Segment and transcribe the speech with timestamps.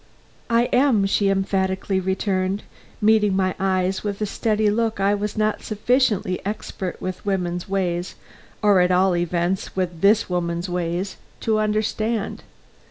[0.49, 2.63] "I am," she emphatically returned,
[3.01, 8.15] meeting my eyes with a steady look I was not sufficiently expert with women's ways,
[8.63, 12.41] or at all events with this woman's ways, to understand.